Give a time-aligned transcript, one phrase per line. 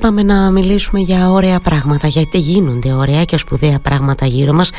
[0.00, 4.70] Πάμε να μιλήσουμε για ωραία πράγματα γιατί γίνονται ωραία και σπουδαία πράγματα γύρω μας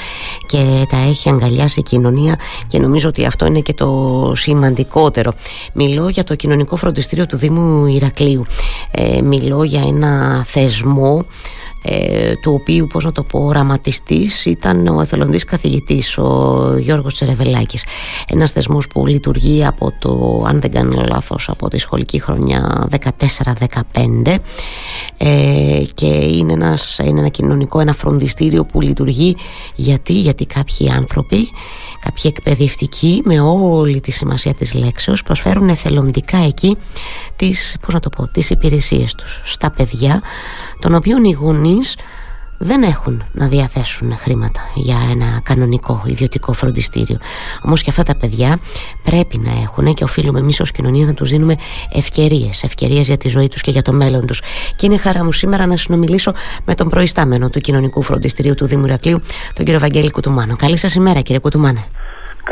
[0.46, 2.36] και τα έχει αγκαλιάσει η κοινωνία
[2.68, 5.34] και νομίζω ότι αυτό είναι και το σημαντικότερο.
[5.74, 8.46] Μιλώ για το κοινωνικό φροντιστήριο του Δήμου Ηρακλείου.
[8.92, 11.26] Ε, μιλώ για ένα θεσμό
[11.82, 17.86] ε, του οποίου πώς να το πω οραματιστής ήταν ο εθελοντής καθηγητής ο Γιώργος Τσερεβελάκης.
[18.28, 22.88] Ένας θεσμός που λειτουργεί από το αν δεν κάνω λάθος από τη σχολική χρονιά
[24.26, 24.36] 14-15
[25.18, 29.36] ε, και είναι, ένας, είναι ένα κοινωνικό ένα φροντιστήριο που λειτουργεί
[29.76, 31.50] γιατί, γιατί κάποιοι άνθρωποι
[32.00, 36.78] κάποιοι εκπαιδευτικοί με όλη τη σημασία της λέξεως προσφέρουν εθελοντικά εκεί
[37.36, 40.22] τις, πώς να το πω, τις υπηρεσίες τους στα παιδιά
[40.80, 41.71] των οποίων οι γονείς
[42.64, 47.18] δεν έχουν να διαθέσουν χρήματα για ένα κανονικό ιδιωτικό φροντιστήριο.
[47.62, 48.60] Όμως και αυτά τα παιδιά
[49.04, 51.56] πρέπει να έχουν και οφείλουμε εμείς ως κοινωνία να τους δίνουμε
[51.92, 52.64] ευκαιρίες.
[52.64, 54.42] Ευκαιρίες για τη ζωή τους και για το μέλλον τους.
[54.76, 56.34] Και είναι χαρά μου σήμερα να συνομιλήσω
[56.66, 59.22] με τον προϊστάμενο του κοινωνικού φροντιστηρίου του Δήμου Ηρακλείου,
[59.54, 60.56] τον κύριο Βαγγέλη Κουτουμάνο.
[60.56, 61.86] Καλή σας ημέρα, κύριε Κουτουμάνε.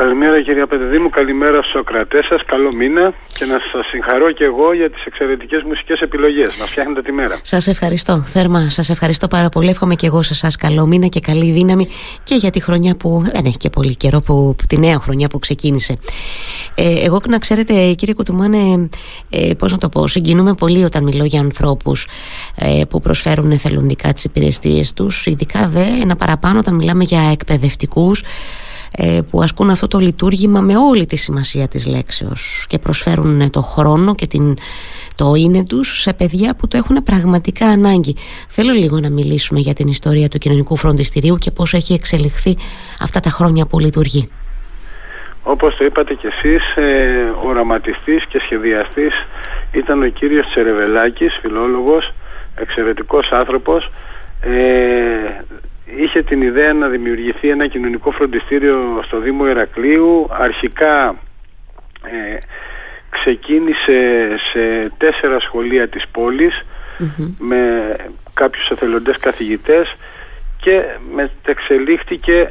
[0.02, 3.14] Καλημέρα κυρία Πεδεδήμου, καλημέρα στους ακρατές σας, καλό μήνα.
[3.38, 7.38] Και να σας συγχαρώ και εγώ για τις εξαιρετικές μουσικές επιλογές, μας φτιάχνετε τη μέρα.
[7.42, 11.20] Σας ευχαριστώ, θέρμα, σας ευχαριστώ πάρα πολύ, εύχομαι και εγώ σε εσάς καλό μήνα και
[11.20, 11.88] καλή δύναμη
[12.22, 15.38] και για τη χρονιά που δεν έχει και πολύ καιρό, που, τη νέα χρονιά που
[15.38, 15.96] ξεκίνησε.
[16.74, 18.88] Ε, εγώ να ξέρετε κύριε Κουτουμάνε,
[19.30, 22.06] ε, πώς να το πω, συγκινούμε πολύ όταν μιλώ για ανθρώπους
[22.56, 28.20] ε, που προσφέρουν εθελοντικά τις υπηρεσίες τους, ειδικά δε ένα παραπάνω όταν μιλάμε για εκπαιδευτικούς
[28.20, 28.24] ε,
[29.30, 34.14] που ασκούν αυτό το λειτουργήμα με όλη τη σημασία της λέξεως και προσφέρουν το χρόνο
[34.14, 34.56] και την,
[35.14, 38.16] το είναι τους σε παιδιά που το έχουν πραγματικά ανάγκη.
[38.48, 42.56] Θέλω λίγο να μιλήσουμε για την ιστορία του κοινωνικού φροντιστηρίου και πώς έχει εξελιχθεί
[43.00, 44.28] αυτά τα χρόνια που λειτουργεί.
[45.42, 49.14] Όπως το είπατε κι εσείς, ε, οραματιστής και σχεδιαστής
[49.72, 52.12] ήταν ο κύριος Τσερεβελάκης, φιλόλογος,
[52.54, 53.90] εξαιρετικός άνθρωπος.
[54.40, 54.50] Ε,
[55.96, 60.26] είχε την ιδέα να δημιουργηθεί ένα κοινωνικό φροντιστήριο στο Δήμο Ερακλείου.
[60.30, 61.16] Αρχικά
[62.04, 62.38] ε,
[63.10, 66.62] ξεκίνησε σε τέσσερα σχολεία της πολης
[67.38, 67.94] με
[68.34, 69.96] κάποιους εθελοντές καθηγητές
[70.60, 72.50] και μετεξελίχθηκε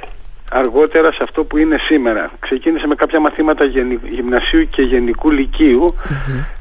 [0.52, 2.32] αργότερα σε αυτό που είναι σήμερα.
[2.40, 3.66] Ξεκίνησε με κάποια μαθήματα
[4.10, 5.32] γυμνασίου και γενικού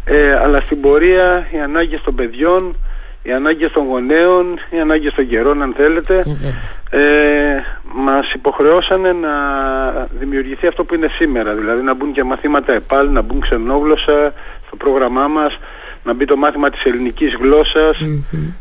[0.05, 2.75] ε, αλλά στην πορεία οι ανάγκες των παιδιών
[3.23, 6.23] οι ανάγκες των γονέων, οι ανάγκες των καιρών αν θέλετε
[6.91, 7.57] ε,
[7.93, 9.33] μας υποχρεώσανε να
[10.19, 11.55] δημιουργηθεί αυτό που είναι σήμερα.
[11.55, 14.33] Δηλαδή να μπουν και μαθήματα ΕΠΑΛ, να μπουν ξενόγλωσσα
[14.67, 15.59] στο πρόγραμμά μας
[16.05, 17.35] να μπει το μάθημα της ελληνικής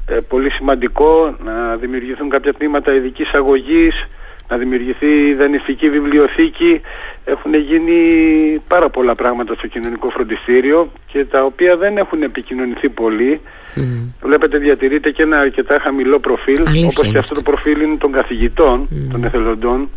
[0.05, 4.07] ε, πολύ σημαντικό να δημιουργηθούν κάποια τμήματα ειδικής αγωγής
[4.49, 6.81] να δημιουργηθεί δανειστική βιβλιοθήκη.
[7.25, 7.99] Έχουν γίνει
[8.67, 13.41] πάρα πολλά πράγματα στο κοινωνικό φροντιστήριο και τα οποία δεν έχουν επικοινωνηθεί πολύ.
[13.75, 13.79] Mm.
[14.21, 18.11] Βλέπετε διατηρείται και ένα αρκετά χαμηλό προφίλ, Αλήθεια όπως και αυτό το προφίλ είναι των
[18.11, 19.89] καθηγητών, των εθελοντων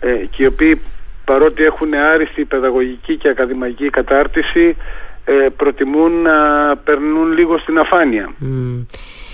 [0.00, 0.80] ε, και οι οποίοι
[1.24, 4.76] παρότι έχουν άριστη παιδαγωγική και ακαδημαϊκή κατάρτιση
[5.24, 6.36] ε, προτιμούν να
[6.76, 8.34] περνούν λίγο στην αφάνεια.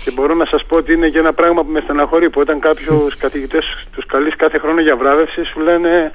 [0.03, 2.59] Και μπορώ να σας πω ότι είναι και ένα πράγμα που με στεναχωρεί που όταν
[2.59, 6.13] κάποιους καθηγητές τους καλείς κάθε χρόνο για βράβευση σου λένε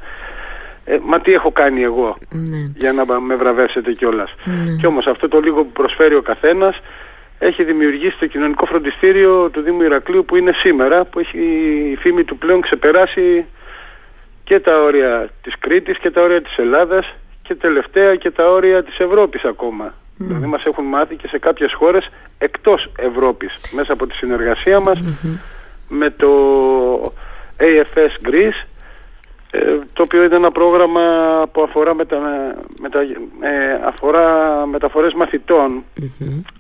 [0.84, 2.72] ε, μα τι έχω κάνει εγώ ναι.
[2.76, 4.34] για να με βραβεύσετε κιόλας.
[4.44, 4.76] Ναι.
[4.80, 6.80] Και όμως αυτό το λίγο που προσφέρει ο καθένας
[7.38, 11.38] έχει δημιουργήσει το κοινωνικό φροντιστήριο του Δήμου Ηρακλείου που είναι σήμερα που έχει
[11.92, 13.44] η φήμη του πλέον ξεπεράσει
[14.44, 18.84] και τα όρια της Κρήτης και τα όρια της Ελλάδας και τελευταία και τα όρια
[18.84, 19.94] της Ευρώπης ακόμα.
[20.16, 24.98] Δηλαδή μας έχουν μάθει και σε κάποιες χώρες εκτός Ευρώπης μέσα από τη συνεργασία μας
[25.88, 26.32] με το
[27.58, 28.66] AFS Greece
[29.50, 31.02] ε, το οποίο είναι ένα πρόγραμμα
[31.52, 32.18] που αφορά, μετα,
[32.80, 33.00] μετα,
[33.40, 35.84] ε, αφορά μεταφορές μαθητών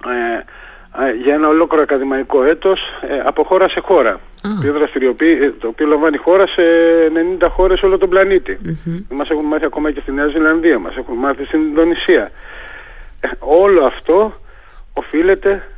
[0.06, 2.80] ε, για ένα ολόκληρο ακαδημαϊκό έτος
[3.24, 4.20] από χώρα σε χώρα.
[4.42, 4.68] Το,
[5.08, 6.62] οποίο το οποίο λαμβάνει χώρα σε
[7.40, 8.58] 90 χώρες όλο τον πλανήτη.
[9.10, 12.30] Μας έχουν μάθει ακόμα και στη Νέα Ζηλανδία, μας έχουν μάθει στην Ινδονησία
[13.38, 14.40] όλο αυτό
[14.92, 15.68] οφείλεται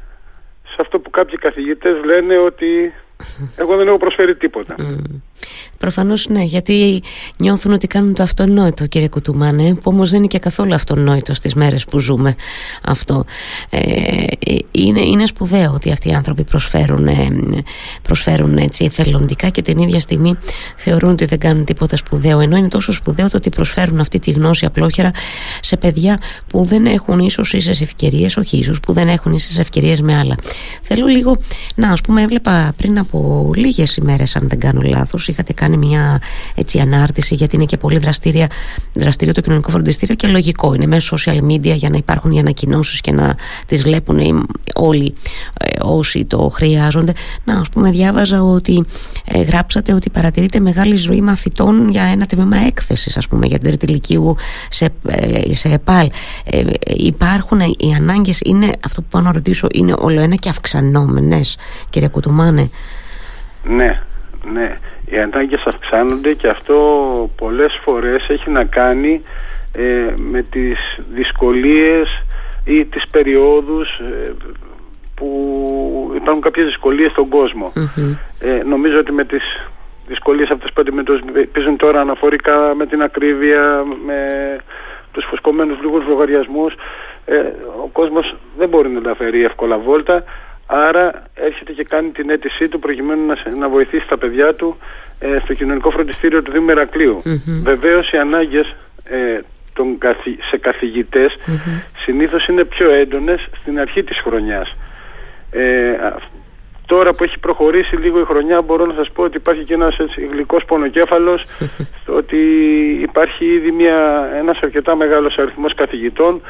[0.69, 2.93] σε αυτό που κάποιοι καθηγητές λένε ότι
[3.57, 4.75] εγώ δεν έχω προσφέρει τίποτα.
[5.79, 7.03] Προφανώς ναι, γιατί
[7.39, 11.55] νιώθουν ότι κάνουν το αυτονόητο, κύριε Κουτουμάνε, που όμως δεν είναι και καθόλου αυτονόητο στις
[11.55, 12.35] μέρες που ζούμε
[12.83, 13.25] αυτό.
[13.71, 14.25] Ε,
[14.71, 17.29] είναι, είναι σπουδαίο ότι αυτοί οι άνθρωποι προσφέρουν, ε,
[18.03, 20.35] προσφέρουν έτσι εθελοντικά και την ίδια στιγμή
[20.77, 22.41] θεωρούν ότι δεν κάνουν τίποτα σπουδαίο.
[22.41, 25.11] Ενώ είναι τόσο σπουδαίο το ότι προσφέρουν αυτή τη γνώση απλόχερα
[25.61, 30.01] σε παιδιά που δεν έχουν ίσως ίσες ευκαιρίες, όχι ίσως, που δεν έχουν ίσες ευκαιρίες
[30.01, 30.35] με άλλα.
[30.83, 31.37] Θέλω λίγο
[31.75, 35.87] να, ας πούμε, έβλεπα πριν από λίγες ημέρες, αν δεν κάνω λάθος, είχατε κάνει κάνει
[35.87, 36.21] μια
[36.55, 38.47] έτσι, ανάρτηση γιατί είναι και πολύ δραστήρια,
[38.93, 40.75] δραστήριο το κοινωνικό φροντιστήριο και λογικό.
[40.75, 43.35] Είναι μέσω social media για να υπάρχουν οι ανακοινώσεις και να
[43.67, 45.15] τις βλέπουν όλοι
[45.61, 47.13] ε, όσοι το χρειάζονται.
[47.45, 48.87] Να ας πούμε διάβαζα ότι
[49.25, 53.69] ε, γράψατε ότι παρατηρείται μεγάλη ζωή μαθητών για ένα τμήμα έκθεσης ας πούμε για την
[53.69, 54.37] τρίτη ηλικίου
[54.71, 56.11] σε, ε, σε ΕΠΑΛ.
[56.45, 56.63] Ε,
[56.97, 61.57] υπάρχουν οι ανάγκες είναι αυτό που πάω να ρωτήσω είναι όλο ένα και αυξανόμενες
[61.91, 62.71] κύριε Κουτουμάνε;
[63.63, 64.03] Ναι
[64.53, 64.79] ναι
[65.11, 66.79] οι ανάγκες αυξάνονται και αυτό
[67.37, 69.21] πολλές φορές έχει να κάνει
[69.73, 70.79] ε, με τις
[71.09, 72.25] δυσκολίες
[72.65, 74.33] ή τις περιόδους ε,
[75.15, 77.73] που υπάρχουν κάποιες δυσκολίες στον κοσμο
[78.41, 79.43] ε, νομίζω ότι με τις
[80.07, 84.19] δυσκολίες αυτές που αντιμετωπίζουν τώρα αναφορικά με την ακρίβεια, με
[85.13, 86.75] τους φουσκωμένους λίγους λογαριασμούς
[87.25, 87.39] ε,
[87.85, 90.25] ο κόσμος δεν μπορεί να τα φέρει εύκολα βόλτα
[90.71, 94.77] άρα έρχεται και κάνει την αίτησή του προκειμένου να, να βοηθήσει τα παιδιά του
[95.19, 97.23] ε, στο κοινωνικό φροντιστήριο του Δήμου Μερακλείου.
[97.63, 98.75] Βεβαίως οι ανάγκες
[99.05, 99.39] ε,
[99.73, 99.99] των
[100.51, 101.39] σε καθηγητές
[101.99, 104.77] συνήθως είναι πιο έντονες στην αρχή της χρονιάς.
[105.51, 105.97] Ε,
[106.87, 109.99] τώρα που έχει προχωρήσει λίγο η χρονιά μπορώ να σας πω ότι υπάρχει και ένας
[109.99, 111.45] έτσι, γλυκός πονοκέφαλος
[112.21, 112.39] ότι
[113.03, 116.41] υπάρχει ήδη μια, ένας αρκετά μεγάλος αριθμός καθηγητών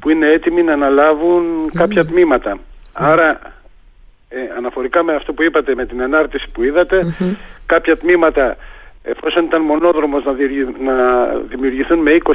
[0.00, 2.58] που είναι έτοιμοι να αναλάβουν κάποια τμήματα.
[2.92, 3.40] Άρα
[4.28, 7.14] ε, αναφορικά με αυτό που είπατε με την ανάρτηση που είδατε
[7.66, 8.56] κάποια τμήματα
[9.02, 10.32] εφόσον ήταν μονόδρομος να,
[10.92, 12.30] να δημιουργηθούν με 20,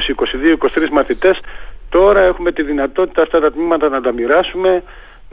[0.56, 1.40] 22, 23 μαθητές
[1.88, 4.82] τώρα έχουμε τη δυνατότητα αυτά τα τμήματα να τα μοιράσουμε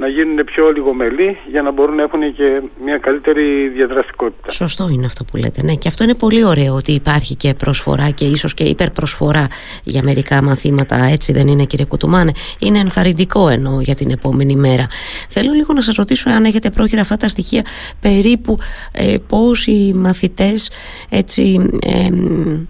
[0.01, 4.51] να γίνουν πιο λιγομελή για να μπορούν να έχουν και μια καλύτερη διαδραστικότητα.
[4.51, 5.62] Σωστό είναι αυτό που λέτε.
[5.63, 9.48] Ναι, και αυτό είναι πολύ ωραίο ότι υπάρχει και προσφορά και ίσως και υπερπροσφορά
[9.83, 10.95] για μερικά μαθήματα.
[11.12, 14.86] Έτσι δεν είναι, κύριε Κουτουμάνε; Είναι ενθαρρυντικό εννοώ για την επόμενη μέρα.
[15.30, 17.62] Θέλω λίγο να σας ρωτήσω, αν έχετε πρόχειρα αυτά τα στοιχεία,
[18.01, 18.57] περίπου
[18.92, 20.71] ε, πόσοι μαθητές
[21.09, 22.09] έτσι ε,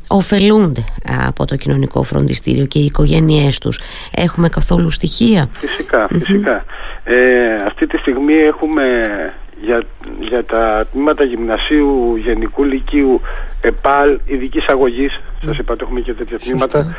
[0.08, 0.84] ωφελούνται
[1.28, 3.80] από το κοινωνικό φροντιστήριο και οι οικογένειές τους.
[4.16, 6.66] Έχουμε καθόλου στοιχεία; Φυσικά, φυσικά.
[7.22, 9.04] Ε, αυτή τη στιγμή έχουμε
[9.62, 9.84] για,
[10.20, 13.22] για τα τμήματα γυμνασίου, γενικού λυκείου,
[13.62, 15.20] ΕΠΑΛ, ειδικής αγωγής.
[15.46, 16.96] Σας είπα ότι έχουμε και τέτοια τμήματα.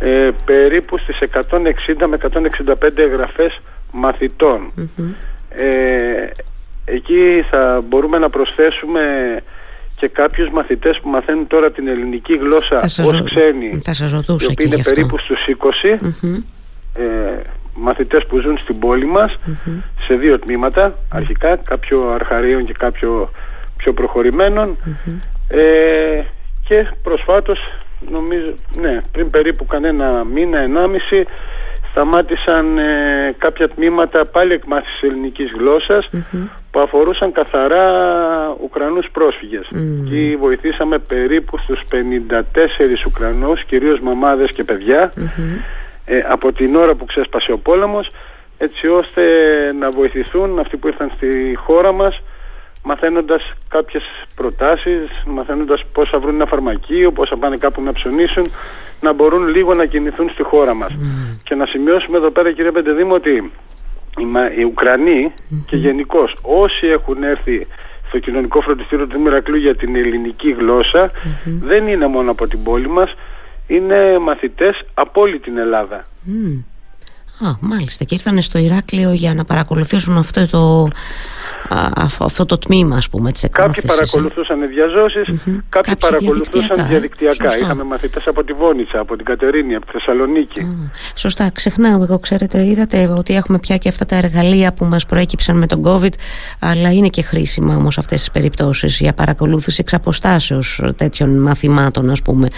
[0.00, 3.60] Ε, περίπου στις 160 με 165 εγγραφές
[3.92, 4.72] μαθητων
[5.48, 6.30] Ε,
[6.84, 9.00] εκεί θα μπορούμε να προσθέσουμε
[9.96, 14.54] και κάποιους μαθητές που μαθαίνουν τώρα την ελληνική γλώσσα ως ξένοι, θα σας οι οποίοι
[14.66, 15.98] είναι περίπου στους 20,
[17.74, 19.34] μαθητές που ζουν στην πόλη μας
[20.00, 23.30] σε δύο τμήματα αρχικά κάποιο αρχαρίων και κάποιο
[23.76, 24.76] πιο προχωρημένων.
[25.48, 26.22] Ε,
[26.66, 27.58] και προσφάτως
[28.10, 31.24] νομίζω ναι πριν περίπου κανένα μήνα ενάμιση
[31.90, 35.50] σταμάτησαν ε, κάποια τμήματα πάλι εκμάθησης ελληνικής
[36.70, 37.86] που αφορούσαν καθαρά
[38.62, 39.66] Ουκρανούς πρόσφυγες.
[40.10, 45.12] Και βοηθήσαμε περίπου στους 54 Ουκρανούς κυρίως μαμάδες και παιδιά
[46.04, 48.10] ε, από την ώρα που ξέσπασε ο πόλεμος
[48.58, 49.22] έτσι ώστε
[49.78, 52.22] να βοηθηθούν αυτοί που ήρθαν στη χώρα μας
[52.84, 54.02] μαθαίνοντας κάποιες
[54.34, 58.50] προτάσεις, μαθαίνοντας πώς θα βρουν ένα φαρμακείο, πώς θα πάνε κάπου να ψωνίσουν,
[59.00, 60.92] να μπορούν λίγο να κινηθούν στη χώρα μας.
[61.42, 63.52] Και να σημειώσουμε εδώ πέρα κύριε Πεντεδήμου ότι
[64.58, 65.32] οι, Ουκρανοί
[65.66, 67.66] και γενικώς όσοι έχουν έρθει
[68.06, 70.56] στο κοινωνικό φροντιστήριο του Μηρακλού για την ελληνική
[71.44, 73.14] δεν είναι μόνο από την πόλη μας,
[73.66, 76.06] είναι μαθητές από όλη την Ελλάδα.
[77.40, 80.88] Α, μάλιστα και ήρθαν στο Ηράκλειο για να παρακολουθήσουν αυτό το
[82.18, 83.82] αυτό το τμήμα ας πούμε της εκμάθησης.
[83.82, 85.58] Κάποιοι παρακολουθούσαν διαζώσεις, mm-hmm.
[85.68, 87.34] κάποιοι, παρακολουθούσαν διαδικτυακά.
[87.34, 87.58] Σωστά.
[87.58, 90.60] Είχαμε μαθητές από τη Βόνιτσα, από την Κατερίνη, από τη Θεσσαλονίκη.
[90.60, 90.90] Mm.
[91.14, 95.56] Σωστά, ξεχνάω εγώ ξέρετε, είδατε ότι έχουμε πια και αυτά τα εργαλεία που μας προέκυψαν
[95.56, 96.12] με τον COVID,
[96.58, 102.22] αλλά είναι και χρήσιμα όμως αυτές τις περιπτώσεις για παρακολούθηση εξ αποστάσεως τέτοιων μαθημάτων ας
[102.22, 102.48] πούμε.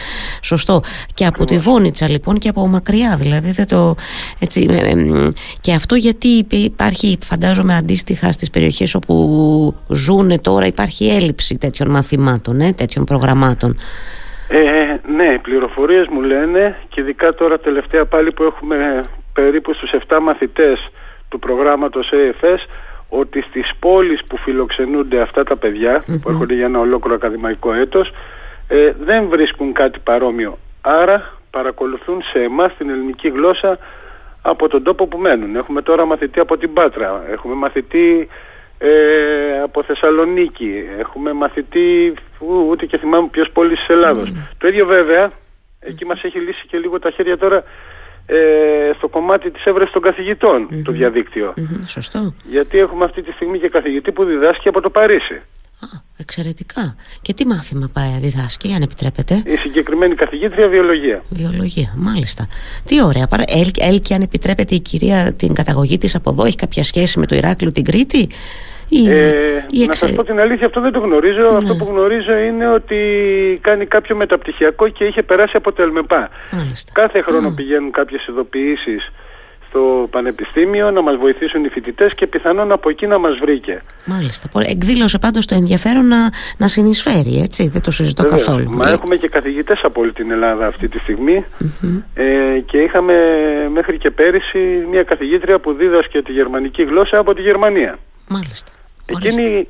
[0.42, 0.80] Σωστό.
[1.14, 3.95] Και από τη Βόνιτσα λοιπόν και από μακριά δηλαδή δεν το,
[4.38, 4.65] έτσι,
[5.61, 9.14] και αυτό γιατί υπάρχει φαντάζομαι αντίστοιχα στις περιοχές όπου
[9.88, 13.76] ζουν τώρα υπάρχει έλλειψη τέτοιων μαθημάτων, ε, τέτοιων προγραμμάτων.
[14.49, 19.90] Ε, ναι, οι πληροφορίες μου λένε και ειδικά τώρα τελευταία πάλι που έχουμε περίπου στους
[20.08, 20.82] 7 μαθητές
[21.28, 22.58] του προγράμματος AFS
[23.08, 28.12] ότι στις πόλεις που φιλοξενούνται αυτά τα παιδιά που έρχονται για ένα ολόκληρο ακαδημαϊκό έτος
[28.68, 30.58] ε, δεν βρίσκουν κάτι παρόμοιο.
[30.80, 33.78] Άρα παρακολουθούν σε εμάς την ελληνική γλώσσα
[34.49, 35.57] από τον τόπο που μένουν.
[35.57, 38.29] Έχουμε τώρα μαθητή από την Πάτρα, έχουμε μαθητή
[38.79, 38.91] ε,
[39.62, 40.85] από Θεσσαλονίκη.
[40.99, 42.15] Έχουμε μαθητή,
[42.69, 44.33] ούτε και θυμάμαι ποιος πόλης της Ελλάδος.
[44.59, 45.31] Το ίδιο βέβαια,
[45.81, 47.65] εκεί μας έχει λύσει και λίγο τα χέρια τώρα
[48.26, 51.55] ε, στο κομμάτι της έβρεσης των καθηγητων το διαδίκτυο.
[51.85, 52.35] Σωστό.
[52.45, 55.43] Γιατί έχουμε αυτή τη στιγμή και καθηγητή που διδάσκει από το Παρίσι.
[56.16, 56.97] Εξαιρετικά.
[57.23, 61.23] Και τι μάθημα πάει διδάσκει, αν επιτρέπετε; Η συγκεκριμένη καθηγήτρια βιολογία.
[61.28, 62.47] Βιολογία, μάλιστα.
[62.85, 63.26] Τι ωραία.
[63.26, 63.42] Παρα...
[63.76, 67.35] Έλκει, αν επιτρέπετε, η κυρία την καταγωγή της από εδώ, έχει κάποια σχέση με το
[67.35, 68.28] Ηράκλειο την Κρήτη;
[68.88, 71.49] Ή, ε, ή Να σας πω την αλήθεια, αυτό δεν το γνωρίζω.
[71.50, 71.56] Ναι.
[71.56, 72.97] Αυτό που γνωρίζω είναι ότι
[73.61, 76.28] κάνει κάποιο μεταπτυχιακό και είχε περάσει από το ΕΛΜΕΠΑ.
[76.92, 79.12] Κάθε χρόνο πηγαίνουν κάποιες ειδοποιήσεις
[79.76, 83.83] στο Πανεπιστήμιο να μας βοηθήσουν οι φοιτητές και πιθανόν από εκεί να μας βρήκε.
[84.04, 84.49] Μάλιστα.
[84.61, 87.68] Εκδήλωσε πάντως το ενδιαφέρον να, να συνεισφέρει, έτσι.
[87.68, 88.71] Δεν το συζητώ καθόλου.
[88.71, 91.45] Μα έχουμε και καθηγητές από όλη την Ελλάδα αυτή τη στιγμη
[92.14, 92.25] ε,
[92.66, 93.14] και είχαμε
[93.73, 94.59] μέχρι και πέρυσι
[94.90, 97.99] μια καθηγήτρια που δίδασκε τη γερμανική γλώσσα από τη Γερμανία.
[98.28, 98.73] Μάλιστα.
[99.06, 99.68] Εκείνη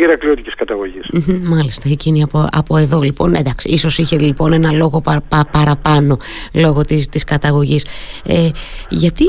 [0.00, 1.06] Ηρακλειώτικης καταγωγής.
[1.42, 3.34] Μάλιστα, εκείνη από, από εδώ λοιπόν.
[3.34, 5.02] Εντάξει, ίσως είχε λοιπόν ένα λόγο
[5.50, 6.18] παραπάνω
[6.52, 7.86] λόγω της της καταγωγής.
[8.26, 8.48] Ε,
[8.88, 9.24] γιατί,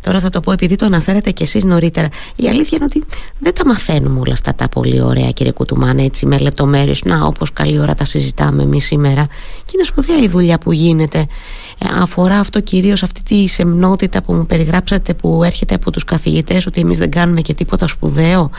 [0.00, 3.04] τώρα θα το πω επειδή το αναφέρετε κι εσείς νωρίτερα, η αλήθεια είναι ότι
[3.38, 7.04] δεν τα μαθαίνουμε όλα αυτά τα πολύ ωραία, κύριε Κουτουμάνε, έτσι με λεπτομέρειες.
[7.04, 9.26] Να, όπως καλή ώρα τα συζητάμε εμείς σήμερα.
[9.64, 11.18] Και είναι σπουδαία η δουλειά που γίνεται.
[11.18, 16.66] Ε, αφορά αυτό κυρίως αυτή τη σεμνότητα που μου περιγράψατε που έρχεται από τους καθηγητές,
[16.66, 18.50] ότι εμείς δεν κάνουμε και τίποτα σπουδαίο.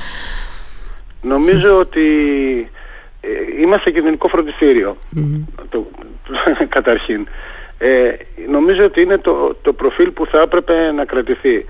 [1.21, 2.07] Νομίζω ότι
[3.21, 3.27] ε,
[3.61, 4.97] είμαστε κοινωνικό φροντιστήριο,
[5.69, 5.87] το,
[6.75, 7.27] καταρχήν.
[7.77, 8.11] Ε,
[8.49, 11.65] νομίζω ότι είναι το, το προφίλ που θα έπρεπε να κρατηθεί.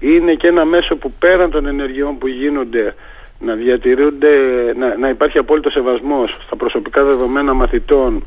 [0.00, 2.94] Είναι και ένα μέσο που πέραν των ενεργειών που γίνονται
[3.40, 4.28] να διατηρούνται,
[4.76, 8.24] να, να υπάρχει απόλυτο σεβασμός στα προσωπικά δεδομένα μαθητών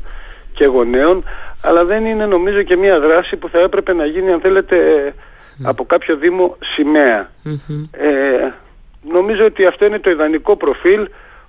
[0.52, 1.24] και γονέων,
[1.62, 4.76] αλλά δεν είναι νομίζω και μια δράση που θα έπρεπε να γίνει αν θέλετε
[5.62, 7.30] από κάποιο δήμο σημαία.
[7.90, 8.52] Ε,
[9.12, 11.08] νομίζω ότι αυτό είναι το ιδανικό προφίλ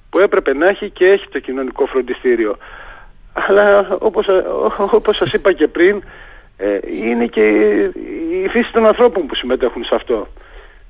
[0.10, 2.58] που έπρεπε να έχει και έχει το κοινωνικό φροντιστήριο.
[3.34, 4.28] Αλλά όπως,
[4.92, 6.04] όπως σας είπα και πριν,
[6.58, 7.42] ε, είναι και
[8.44, 10.28] η φύση των ανθρώπων που συμμετέχουν σε αυτό.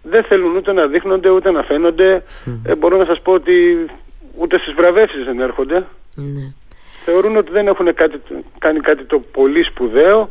[0.04, 2.24] Δεν θέλουν ούτε να δείχνονται ούτε να φαίνονται.
[2.66, 3.86] Ε, μπορώ να σας πω ότι
[4.38, 5.86] ούτε στις βραβεύσεις δεν έρχονται.
[6.16, 6.54] Ναι.
[7.04, 8.22] Θεωρούν ότι δεν έχουν κάτι,
[8.60, 10.30] κάνει κάτι το πολύ σπουδαίο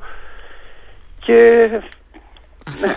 [1.25, 1.69] και
[2.80, 2.97] ναι,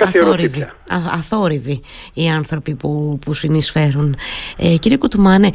[0.00, 1.80] αθόρυβοι, αθόρυβοι
[2.14, 4.16] οι άνθρωποι που, που συνεισφέρουν.
[4.56, 5.50] Ε, κύριε Κουτουμάνε,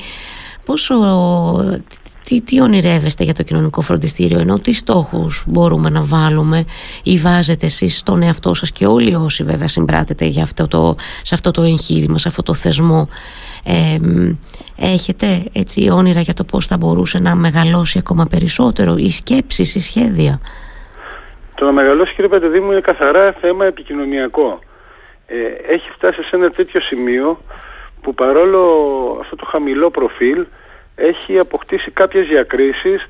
[0.66, 0.96] πόσο,
[2.24, 6.64] τι, τι ονειρεύεστε για το κοινωνικό φροντιστήριο ενώ τι στόχους μπορούμε να βάλουμε
[7.04, 11.36] ή βάζετε εσείς στον εαυτό σας και όλοι όσοι βέβαια συμπράτετε για αυτό το, σε
[11.36, 13.08] αυτό το εγχείρημα, σε αυτό το θεσμό
[13.64, 13.98] ε,
[14.76, 19.80] έχετε έτσι όνειρα για το πώς θα μπορούσε να μεγαλώσει ακόμα περισσότερο οι σκέψεις, οι
[19.80, 20.40] σχέδια;
[21.62, 24.60] Το να μεγαλώσει κύριε Παντεδήμου είναι καθαρά θέμα επικοινωνιακό.
[25.28, 25.36] Ε,
[25.74, 27.42] έχει φτάσει σε ένα τέτοιο σημείο
[28.02, 28.62] που παρόλο
[29.22, 30.46] αυτό το χαμηλό προφίλ
[30.96, 33.08] έχει αποκτήσει κάποιες διακρίσεις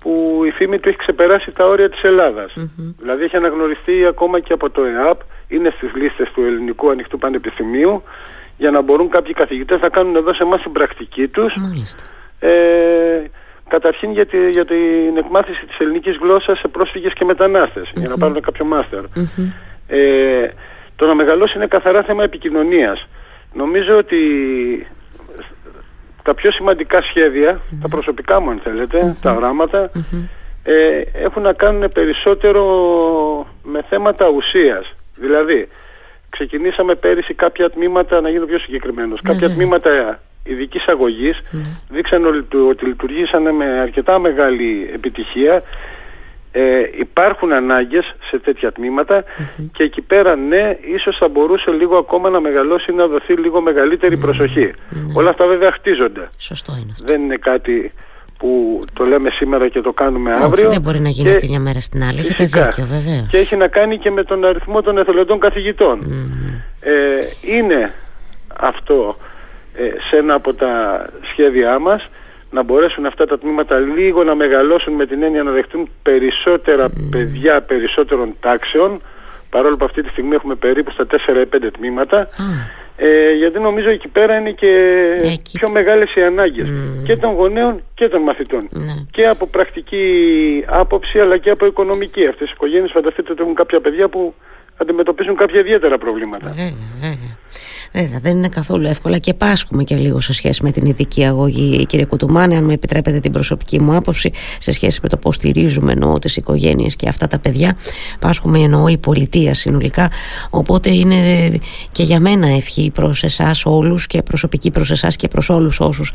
[0.00, 2.52] που η φήμη του έχει ξεπεράσει τα όρια της ελλαδας
[2.98, 8.02] Δηλαδή έχει αναγνωριστεί ακόμα και από το ΕΑΠ, είναι στις λίστες του Ελληνικού Ανοιχτού Πανεπιστημίου
[8.56, 11.54] για να μπορούν κάποιοι καθηγητές να κάνουν εδώ σε εμάς την πρακτική τους.
[12.38, 12.50] Ε,
[13.70, 18.16] Καταρχήν για, τη, για την εκμάθηση της ελληνικής γλώσσας σε πρόσφυγες και μεταναστες για να
[18.16, 18.64] πάρουν κάποιο
[19.86, 20.48] Ε,
[20.96, 23.06] το να μεγαλώσει είναι καθαρά θέμα επικοινωνίας.
[23.52, 24.18] Νομίζω ότι
[26.22, 29.90] τα πιο σημαντικά σχέδια, τα προσωπικά μου αν θέλετε, τα γράμματα,
[30.62, 32.64] ε, έχουν να κάνουν περισσότερο
[33.62, 34.94] με θέματα ουσίας.
[35.14, 35.68] Δηλαδή,
[36.30, 41.56] ξεκινήσαμε πέρυσι κάποια τμήματα, να γίνω πιο συγκεκριμένος, κάποια τμήματα ειδικής αγωγής mm.
[41.88, 45.62] δείξαν ότι λειτουργήσαν με αρκετά μεγάλη επιτυχία.
[46.52, 48.72] Ε, υπάρχουν ανάγκες σε τέτοια
[49.72, 54.16] και εκεί πέρα ναι ίσως θα μπορούσε λίγο ακόμα να μεγαλώσει να δοθεί λίγο μεγαλύτερη
[54.16, 54.72] προσοχή.
[55.14, 56.28] Όλα αυτά βέβαια χτίζονται.
[56.36, 57.92] Σωστό είναι δεν είναι κάτι
[58.38, 60.70] που το λέμε σήμερα και το κάνουμε αύριο.
[60.70, 62.18] δεν μπορεί να γίνει από τη μια μέρα στην άλλη.
[62.18, 66.00] Έχετε δίκιο βέβαια και έχει να κάνει και με τον αριθμό των εθελοντών καθηγητών.
[66.80, 66.92] Ε,
[67.56, 67.94] είναι
[68.60, 69.28] αυτό ε,
[70.10, 72.08] σε ένα από τα σχέδιά μας
[72.50, 77.62] να μπορέσουν αυτά τα τμήματα λίγο να μεγαλώσουν με την έννοια να δεχτούν περισσότερα παιδιά
[77.62, 79.02] περισσότερων τάξεων.
[79.50, 82.28] Παρόλο που αυτή τη στιγμή έχουμε περίπου στα 4-5 τμήματα.
[82.96, 84.72] Ε, γιατί νομίζω εκεί πέρα είναι και
[85.52, 86.68] πιο μεγάλες οι ανάγκες.
[87.04, 88.68] Και των γονέων και των μαθητών.
[88.70, 88.94] Ναι.
[89.10, 90.04] και από πρακτική
[90.66, 92.26] άποψη αλλά και από οικονομική.
[92.26, 94.34] Αυτές οι οικογένειες φανταστείτε ότι έχουν κάποια παιδιά που
[94.76, 96.48] αντιμετωπίζουν κάποια ιδιαίτερα προβλήματα.
[96.48, 97.38] Βέβαια, βέβαια.
[97.92, 101.86] Βέβαια, δεν είναι καθόλου εύκολα και πάσχουμε και λίγο σε σχέση με την ειδική αγωγή,
[101.86, 102.56] κύριε Κουτουμάνη.
[102.56, 106.36] Αν μου επιτρέπετε την προσωπική μου άποψη, σε σχέση με το πώς στηρίζουμε εννοώ τις
[106.36, 107.76] οικογένειες και αυτά τα παιδιά,
[108.18, 110.10] πάσχουμε εννοώ η πολιτεία συνολικά.
[110.50, 111.50] Οπότε είναι
[111.92, 116.12] και για μένα ευχή προς εσάς όλους και προσωπική προς εσάς και προς όλους όσους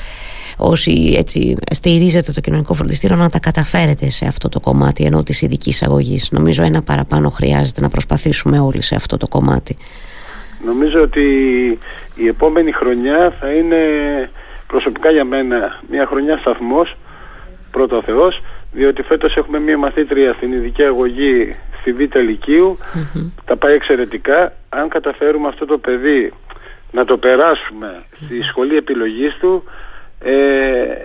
[0.58, 5.42] όσοι έτσι στηρίζετε το κοινωνικό φροντιστήριο να τα καταφέρετε σε αυτό το κομμάτι ενώ της
[5.42, 6.28] ειδικής αγωγής.
[6.32, 9.78] Νομίζω ένα παραπάνω χρειάζεται να προσπαθήσουμε όλοι σε αυτό το κομμάτι.
[10.66, 11.28] Νομίζω ότι
[12.16, 13.80] η επόμενη χρονιά θα είναι
[14.68, 16.96] προσωπικά για μένα μια χρονιά σταθμός,
[17.72, 18.42] πρώτο Θεός,
[18.72, 22.78] διότι φέτος έχουμε μια μαθήτρια στην ειδική αγωγή στη Β' λυκειου
[23.46, 24.54] τα πάει εξαιρετικά.
[24.70, 26.34] Αν καταφέρουμε αυτό το παιδί
[26.92, 29.64] να το περάσουμε στη σχολή επιλογής του,
[30.20, 30.34] ε,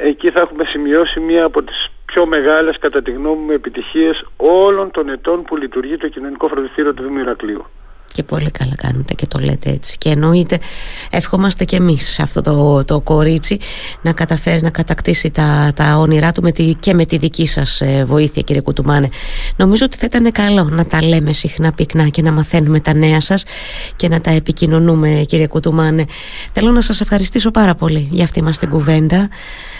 [0.08, 4.90] εκεί θα έχουμε σημειώσει μία από τις πιο μεγάλες κατά τη γνώμη μου επιτυχίες όλων
[4.90, 7.66] των ετών που λειτουργεί το κοινωνικό φροντιστήριο του Δήμου Ηρακλείου.
[8.14, 9.98] Και πολύ καλά κάνετε και το λέτε έτσι.
[9.98, 10.58] Και εννοείται,
[11.10, 13.58] ευχόμαστε και εμείς αυτό το, το κορίτσι
[14.02, 17.80] να καταφέρει να κατακτήσει τα, τα όνειρά του με τη, και με τη δική σας
[17.80, 19.08] ε, βοήθεια, κύριε Κουτουμάνε.
[19.56, 23.20] Νομίζω ότι θα ήταν καλό να τα λέμε συχνά πυκνά και να μαθαίνουμε τα νέα
[23.20, 23.44] σας
[23.96, 26.04] και να τα επικοινωνούμε, κύριε Κουτουμάνε.
[26.52, 29.28] Θέλω να σας ευχαριστήσω πάρα πολύ για αυτή μας την κουβέντα.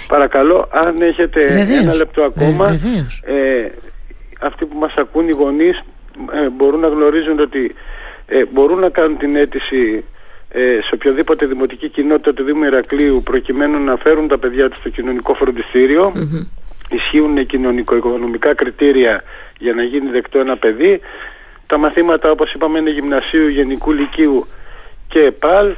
[0.08, 1.40] Παρακαλώ, αν έχετε
[1.82, 2.70] ένα λεπτό ακόμα,
[3.22, 3.70] ε,
[4.40, 5.78] αυτοί που μας ακούν οι γονείς
[6.32, 7.74] ε, μπορούν να γνωρίζουν ότι
[8.32, 10.04] ε, μπορούν να κάνουν την αίτηση
[10.48, 14.88] ε, σε οποιοδήποτε δημοτική κοινότητα του Δήμου Ηρακλείου προκειμένου να φέρουν τα παιδιά τους στο
[14.88, 16.12] κοινωνικό φροντιστήριο.
[16.14, 16.46] Mm-hmm.
[16.90, 19.22] Ισχύουν κοινωνικο-οικονομικά κριτήρια
[19.58, 21.00] για να γίνει δεκτό ένα παιδί.
[21.66, 24.46] Τα μαθήματα όπως είπαμε είναι γυμνασίου, γενικού λυκείου
[25.08, 25.74] και ΕΠΑΛ.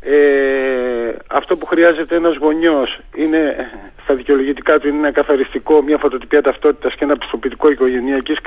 [0.00, 3.70] Ε, αυτό που χρειάζεται ένας γονιός είναι
[4.02, 8.38] στα δικαιολογητικά του είναι ένα καθαριστικό, μια φωτοτυπία ταυτότητας και ένα πιστοποιητικό οικογενειακής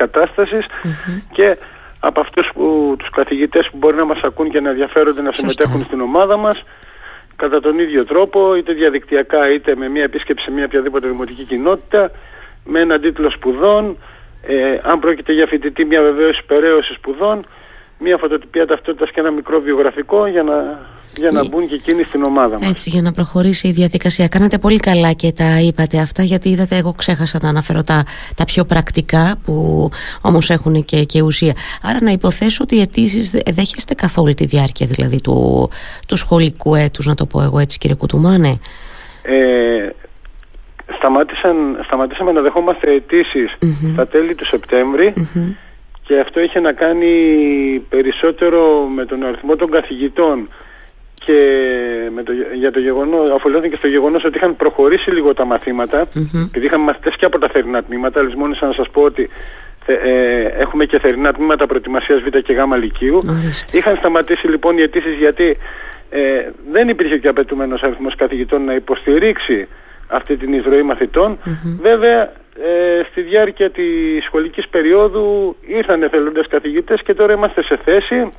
[1.32, 1.58] και
[2.08, 5.84] από αυτούς που, τους καθηγητές που μπορεί να μας ακούν και να ενδιαφέρονται να συμμετέχουν
[5.86, 6.64] στην ομάδα μας
[7.36, 12.12] κατά τον ίδιο τρόπο, είτε διαδικτυακά είτε με μια επίσκεψη σε μια οποιαδήποτε δημοτική κοινότητα,
[12.66, 13.98] με έναν τίτλο σπουδών,
[14.48, 17.46] ε, αν πρόκειται για φοιτητή μια βεβαίωση περαίωση σπουδών,
[18.00, 20.54] μια φωτοτυπία ταυτότητας και ένα μικρό βιογραφικό για να,
[21.18, 22.70] για να ε, μπουν και εκείνοι στην ομάδα μας.
[22.70, 24.28] Έτσι, για να προχωρήσει η διαδικασία.
[24.28, 28.04] Κάνατε πολύ καλά και τα είπατε αυτά, γιατί είδατε, εγώ ξέχασα να αναφέρω τα,
[28.36, 29.90] τα πιο πρακτικά, που
[30.22, 31.54] όμως έχουν και, και ουσία.
[31.84, 35.70] Άρα να υποθέσω ότι οι αιτήσεις δέχεστε καθ' όλη τη διάρκεια δηλαδή του,
[36.08, 38.60] του σχολικού έτους, να το πω εγώ έτσι κύριε Κουτουμάνε;
[39.22, 39.90] Ε,
[40.98, 43.90] σταμάτησαν, σταματήσαμε να δεχόμαστε αιτήσεις mm-hmm.
[43.94, 45.14] στα τέλη του σεπτεμβρη
[46.08, 47.14] και αυτό είχε να κάνει
[47.90, 50.50] περισσότερο με τον αριθμό των καθηγητών
[51.14, 51.40] και
[52.16, 56.46] με το, για το γεγονός, αφολιώθηκε στο γεγονός ότι είχαν προχωρήσει λίγο τα μαθήματα mm-hmm.
[56.48, 59.30] επειδή είχαμε μαθητές και από τα θερινά τμήματα λησμόνησα να σας πω ότι
[59.86, 63.22] ε, έχουμε και θερινά τμήματα προετοιμασίας Β και Γ Λυκείου.
[63.72, 65.58] Είχαν σταματήσει λοιπόν οι αιτήσεις γιατί
[66.10, 69.68] ε, δεν υπήρχε και απαιτούμενος αριθμός καθηγητών να υποστηρίξει
[70.08, 70.84] αυτή την εισρωή
[71.82, 72.32] Βέβαια,
[72.64, 78.32] ε, στη διάρκεια της σχολικής περίοδου ήρθαν εθελοντές καθηγητές και τώρα είμαστε σε θέση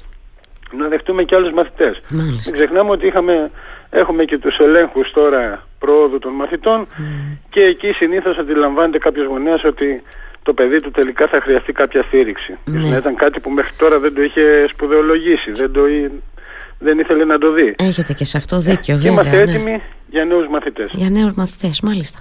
[0.72, 2.02] να δεχτούμε και άλλους μαθητές.
[2.08, 2.40] Μάλιστα.
[2.44, 3.50] Μην ξεχνάμε ότι είχαμε,
[3.90, 6.86] έχουμε και τους ελέγχους τώρα προόδου των μαθητών
[7.50, 10.02] και εκεί συνήθως αντιλαμβάνεται κάποιος γονέας ότι
[10.42, 12.58] το παιδί του τελικά θα χρειαστεί κάποια στήριξη.
[12.64, 12.96] Ναι.
[12.96, 15.80] Ήταν κάτι που μέχρι τώρα δεν το είχε σπουδαιολογήσει, δεν, το,
[16.78, 17.74] δεν ήθελε να το δει.
[17.78, 19.12] Έχετε και σε αυτό δίκιο, ε, βέβαια.
[19.12, 20.90] είμαστε έτοιμοι για νέους μαθητές.
[20.94, 22.18] Για νέους μαθητές, μάλιστα.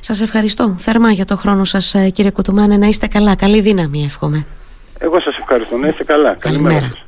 [0.00, 2.76] Σας ευχαριστώ θερμά για το χρόνο σας ε, κύριε Κουτουμάνε.
[2.76, 3.36] Να είστε καλά.
[3.36, 4.46] Καλή δύναμη εύχομαι.
[4.98, 5.76] Εγώ σας ευχαριστώ.
[5.76, 6.36] Να είστε καλά.
[6.38, 6.74] Καλημέρα.
[6.74, 7.05] Καλημέρα.